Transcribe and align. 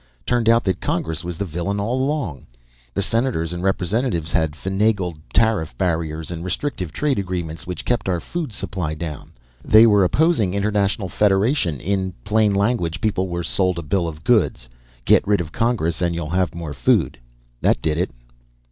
Turned 0.25 0.49
out 0.49 0.63
that 0.63 0.81
Congress 0.81 1.23
was 1.23 1.37
the 1.37 1.45
villain 1.45 1.79
all 1.79 2.03
along; 2.03 2.47
the 2.95 3.03
Senators 3.03 3.53
and 3.53 3.61
Representatives 3.61 4.31
had 4.31 4.53
finagled 4.53 5.19
tariff 5.31 5.77
barriers 5.77 6.31
and 6.31 6.43
restrictive 6.43 6.91
trade 6.91 7.19
agreements 7.19 7.67
which 7.67 7.85
kept 7.85 8.09
our 8.09 8.19
food 8.19 8.51
supply 8.51 8.95
down. 8.95 9.29
They 9.63 9.85
were 9.85 10.03
opposing 10.03 10.55
international 10.55 11.07
federation. 11.07 11.79
In 11.79 12.15
plain 12.23 12.55
language, 12.55 12.99
people 12.99 13.27
were 13.27 13.43
sold 13.43 13.77
a 13.77 13.83
bill 13.83 14.07
of 14.07 14.23
goods 14.23 14.67
get 15.05 15.27
rid 15.27 15.39
of 15.39 15.51
Congress 15.51 16.01
and 16.01 16.15
you'll 16.15 16.31
have 16.31 16.55
more 16.55 16.73
food. 16.73 17.19
That 17.61 17.79
did 17.79 17.99
it." 17.99 18.09